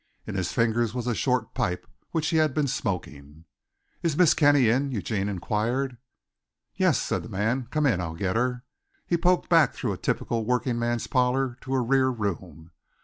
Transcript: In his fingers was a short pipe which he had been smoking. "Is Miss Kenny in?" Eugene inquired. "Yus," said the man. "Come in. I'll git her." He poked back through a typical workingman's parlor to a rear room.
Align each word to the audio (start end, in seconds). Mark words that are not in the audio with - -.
In 0.25 0.33
his 0.33 0.51
fingers 0.51 0.95
was 0.95 1.05
a 1.05 1.13
short 1.13 1.53
pipe 1.53 1.85
which 2.09 2.29
he 2.29 2.37
had 2.37 2.55
been 2.55 2.65
smoking. 2.65 3.45
"Is 4.01 4.17
Miss 4.17 4.33
Kenny 4.33 4.67
in?" 4.67 4.89
Eugene 4.91 5.29
inquired. 5.29 5.97
"Yus," 6.73 6.99
said 6.99 7.21
the 7.21 7.29
man. 7.29 7.67
"Come 7.69 7.85
in. 7.85 8.01
I'll 8.01 8.15
git 8.15 8.35
her." 8.35 8.63
He 9.05 9.15
poked 9.15 9.47
back 9.47 9.75
through 9.75 9.93
a 9.93 9.97
typical 9.97 10.43
workingman's 10.43 11.05
parlor 11.05 11.55
to 11.61 11.75
a 11.75 11.81
rear 11.81 12.09
room. 12.09 12.71